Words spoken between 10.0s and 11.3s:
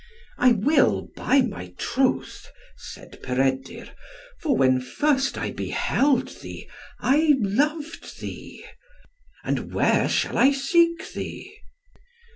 shall I seek